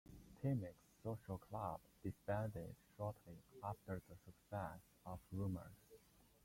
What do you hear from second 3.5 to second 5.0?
after the success